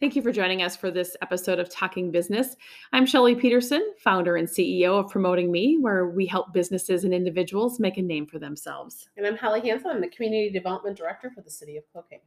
[0.00, 2.56] Thank you for joining us for this episode of Talking Business.
[2.90, 7.78] I'm Shelly Peterson, founder and CEO of Promoting Me, where we help businesses and individuals
[7.78, 9.10] make a name for themselves.
[9.18, 9.90] And I'm Holly Hanson.
[9.90, 12.22] I'm the Community Development Director for the City of Cloquet.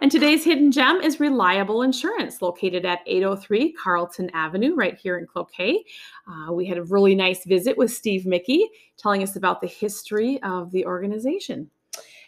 [0.00, 5.26] And today's hidden gem is Reliable Insurance, located at 803 Carlton Avenue, right here in
[5.26, 5.84] Cloquet.
[6.26, 8.66] Uh, we had a really nice visit with Steve Mickey,
[8.96, 11.70] telling us about the history of the organization.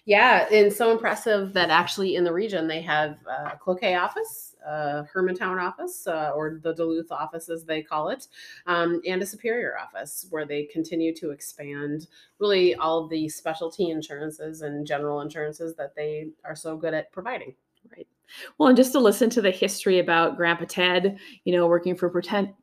[0.05, 5.05] Yeah, and so impressive that actually in the region they have a Cloquet office uh,
[5.13, 8.29] Hermantown office, uh, or the Duluth office as they call it,
[8.67, 12.07] um, and a Superior office where they continue to expand
[12.39, 17.55] really all the specialty insurances and general insurances that they are so good at providing.
[17.91, 18.07] Right.
[18.59, 22.13] Well, and just to listen to the history about Grandpa Ted, you know, working for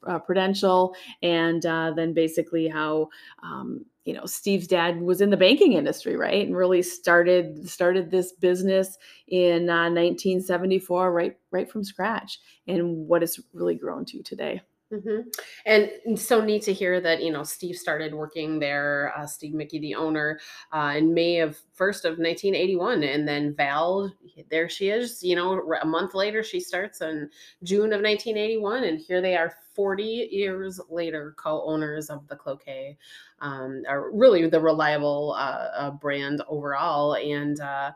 [0.07, 3.09] uh, Prudential, and uh, then basically how
[3.43, 8.11] um, you know Steve's dad was in the banking industry, right, and really started started
[8.11, 8.97] this business
[9.27, 14.61] in uh, 1974, right, right from scratch, and what it's really grown to today.
[14.91, 15.29] Mm-hmm.
[15.65, 19.13] And so neat to hear that you know Steve started working there.
[19.15, 20.39] Uh, Steve Mickey, the owner,
[20.71, 24.11] uh, in May of first of 1981, and then Val,
[24.49, 25.23] there she is.
[25.23, 27.29] You know, a month later she starts in
[27.63, 32.97] June of 1981, and here they are 40 years later, co-owners of the Cloquet,
[33.41, 37.91] um, are really the reliable uh, uh, brand overall, and uh,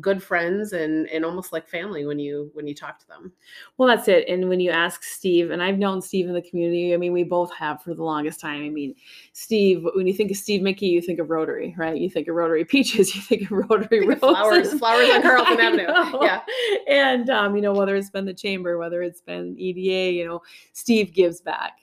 [0.00, 3.32] good friends and and almost like family when you when you talk to them.
[3.76, 4.28] Well, that's it.
[4.28, 6.94] And when you ask Steve, and I've known Steve in the community.
[6.94, 8.64] I mean, we both have for the longest time.
[8.64, 8.94] I mean,
[9.32, 9.86] Steve.
[9.94, 11.96] When you think of Steve Mickey, you think of Rotary, right?
[11.96, 13.14] You think of Rotary Peaches.
[13.14, 16.18] You think of Rotary think flowers, flowers on Carlton Avenue.
[16.22, 16.40] Yeah,
[16.88, 20.42] and um, you know whether it's been the chamber, whether it's been EDA, you know,
[20.72, 21.78] Steve gives back.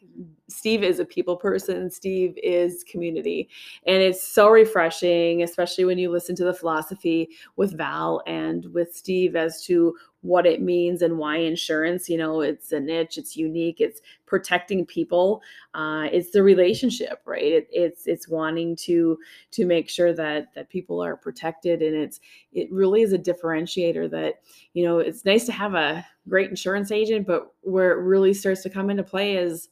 [0.49, 1.89] Steve is a people person.
[1.89, 3.49] Steve is community.
[3.85, 8.95] And it's so refreshing, especially when you listen to the philosophy with Val and with
[8.95, 13.37] Steve as to what it means and why insurance you know it's a niche it's
[13.37, 15.41] unique it's protecting people
[15.75, 19.17] uh, it's the relationship right it, it's it's wanting to
[19.51, 22.19] to make sure that that people are protected and it's
[22.51, 24.41] it really is a differentiator that
[24.73, 28.63] you know it's nice to have a great insurance agent but where it really starts
[28.63, 29.69] to come into play is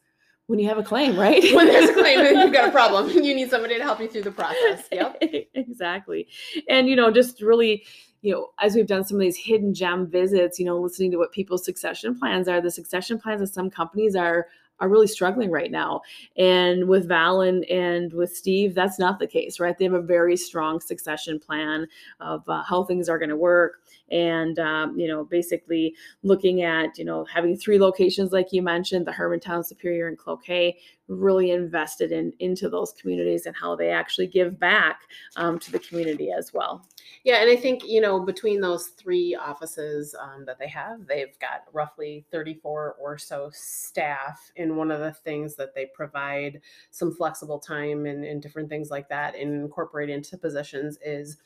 [0.48, 1.44] when you have a claim, right?
[1.54, 4.08] when there's a claim and you've got a problem, you need somebody to help you
[4.08, 4.88] through the process.
[4.92, 5.24] Yep.
[5.54, 6.28] exactly.
[6.70, 7.86] And, you know, just really,
[8.22, 11.18] you know, as we've done some of these hidden gem visits, you know, listening to
[11.18, 14.48] what people's succession plans are, the succession plans of some companies are
[14.80, 16.02] are really struggling right now.
[16.38, 19.78] And with Val and, and with Steve, that's not the case, right?
[19.78, 21.88] They have a very strong succession plan
[22.20, 23.82] of uh, how things are going to work.
[24.12, 29.08] And, um, you know, basically looking at, you know, having three locations, like you mentioned,
[29.08, 34.28] the Hermantown, Superior, and Cloquet, really invested in into those communities and how they actually
[34.28, 35.02] give back
[35.36, 36.86] um, to the community as well.
[37.24, 41.38] Yeah, and I think you know between those three offices um, that they have, they've
[41.40, 44.52] got roughly 34 or so staff.
[44.58, 46.62] And one of the things that they provide
[46.92, 51.38] some flexible time and, and different things like that and incorporate into positions is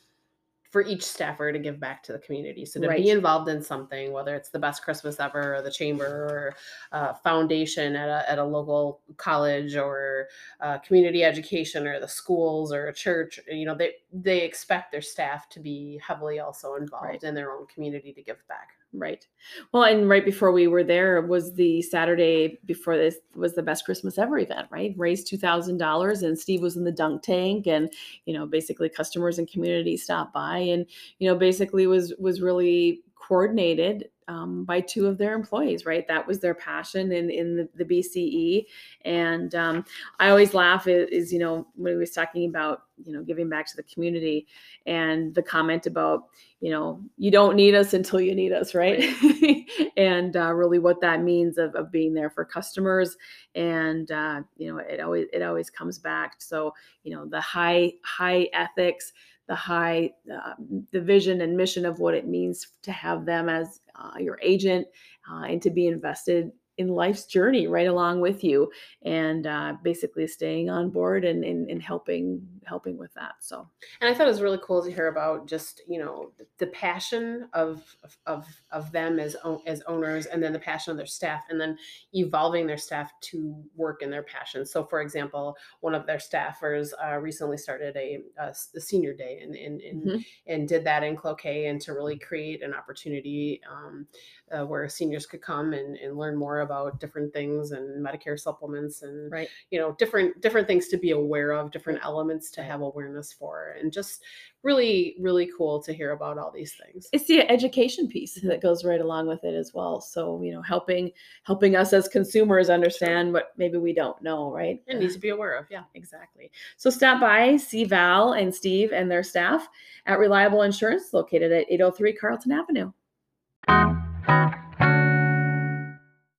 [0.70, 2.64] for each staffer to give back to the community.
[2.64, 3.02] So to right.
[3.02, 6.54] be involved in something, whether it's the best Christmas ever, or the chamber, or
[6.92, 10.28] uh, foundation at a, at a local college, or
[10.60, 15.02] uh, community education, or the schools, or a church, you know, they they expect their
[15.02, 17.22] staff to be heavily also involved right.
[17.22, 18.68] in their own community to give back.
[18.92, 19.24] Right.
[19.70, 23.84] Well, and right before we were there was the Saturday before this was the best
[23.84, 24.94] Christmas ever event, right?
[24.96, 27.92] Raised two thousand dollars, and Steve was in the dunk tank, and
[28.24, 30.86] you know, basically customers and community stopped by, and
[31.20, 36.06] you know, basically was was really coordinated um, by two of their employees, right?
[36.06, 38.64] That was their passion in, in the, the BCE.
[39.04, 39.84] And um,
[40.18, 43.48] I always laugh is, is, you know, when he was talking about, you know, giving
[43.48, 44.46] back to the community
[44.86, 46.24] and the comment about,
[46.60, 49.00] you know, you don't need us until you need us, right?
[49.22, 49.64] right.
[49.96, 53.16] and uh, really what that means of, of being there for customers.
[53.54, 56.36] And, uh, you know, it always, it always comes back.
[56.38, 59.12] So, you know, the high, high ethics,
[59.50, 60.54] the high uh,
[60.92, 64.86] the vision and mission of what it means to have them as uh, your agent
[65.28, 68.72] uh, and to be invested in life's journey right along with you
[69.02, 73.68] and uh, basically staying on board and, and, and, helping helping with that so
[74.00, 77.48] and i thought it was really cool to hear about just you know the passion
[77.52, 77.82] of
[78.26, 79.36] of of them as
[79.66, 81.76] as owners and then the passion of their staff and then
[82.14, 86.92] evolving their staff to work in their passion so for example one of their staffers
[87.04, 90.18] uh, recently started a, a, a, senior day and and, and, mm-hmm.
[90.46, 94.06] and did that in cloquet and to really create an opportunity um,
[94.52, 99.02] uh, where seniors could come and, and learn more about different things and Medicare supplements
[99.02, 99.48] and Right.
[99.70, 103.76] you know different different things to be aware of, different elements to have awareness for,
[103.80, 104.22] and just
[104.62, 107.08] really really cool to hear about all these things.
[107.12, 110.00] It's the education piece that goes right along with it as well.
[110.00, 111.12] So, you know, helping
[111.44, 114.82] helping us as consumers understand what maybe we don't know, right?
[114.86, 115.84] It needs to be aware of, yeah.
[115.94, 116.50] Exactly.
[116.76, 119.68] So stop by, see Val and Steve and their staff
[120.06, 122.92] at Reliable Insurance located at 803 Carlton Avenue.